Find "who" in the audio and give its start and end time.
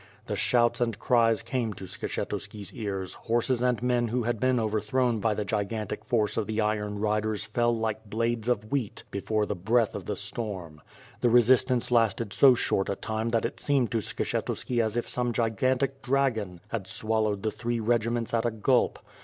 4.07-4.23